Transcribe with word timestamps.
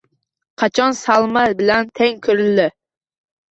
Qachon 0.61 0.97
Salma 1.01 1.45
bilan 1.61 1.93
teng 2.01 2.19
ko'rildi? 2.29 2.69